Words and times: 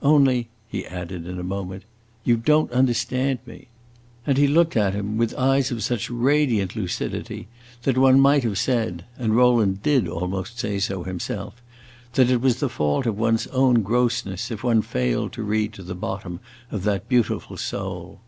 Only," 0.00 0.48
he 0.68 0.86
added 0.86 1.26
in 1.26 1.38
a 1.38 1.42
moment, 1.44 1.82
"you 2.24 2.38
don't 2.38 2.72
understand 2.72 3.40
me!" 3.44 3.68
And 4.26 4.38
he 4.38 4.46
looked 4.46 4.74
at 4.74 4.94
him 4.94 5.18
with 5.18 5.34
eyes 5.34 5.70
of 5.70 5.82
such 5.84 6.08
radiant 6.08 6.74
lucidity 6.74 7.46
that 7.82 7.98
one 7.98 8.18
might 8.18 8.42
have 8.42 8.56
said 8.56 9.04
(and 9.18 9.36
Rowland 9.36 9.82
did 9.82 10.08
almost 10.08 10.58
say 10.58 10.78
so, 10.78 11.02
himself) 11.02 11.60
that 12.14 12.30
it 12.30 12.40
was 12.40 12.58
the 12.58 12.70
fault 12.70 13.04
of 13.04 13.18
one's 13.18 13.46
own 13.48 13.82
grossness 13.82 14.50
if 14.50 14.64
one 14.64 14.80
failed 14.80 15.34
to 15.34 15.42
read 15.42 15.74
to 15.74 15.82
the 15.82 15.94
bottom 15.94 16.40
of 16.70 16.84
that 16.84 17.06
beautiful 17.06 17.58
soul. 17.58 18.20